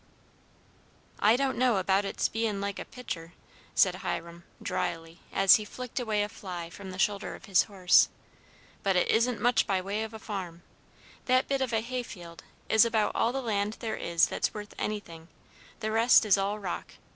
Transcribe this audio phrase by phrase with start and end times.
[1.19, 3.33] "I don't know about its being like a picter,"
[3.75, 8.09] said Hiram, dryly, as he flicked away a fly from the shoulder of his horse,
[8.81, 10.63] "but it isn't much by way of a farm.
[11.25, 15.27] That bit of hay field is about all the land there is that's worth anything;
[15.81, 16.95] the rest is all rock.